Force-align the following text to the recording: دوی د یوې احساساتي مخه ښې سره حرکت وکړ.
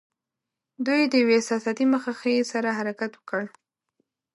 دوی 0.85 1.01
د 1.11 1.13
یوې 1.21 1.33
احساساتي 1.37 1.85
مخه 1.93 2.11
ښې 2.19 2.35
سره 2.51 2.69
حرکت 2.77 3.11
وکړ. 3.15 3.43